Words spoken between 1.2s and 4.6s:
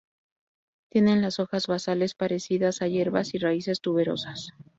las hojas basales parecidas a hierbas y raíces tuberosas.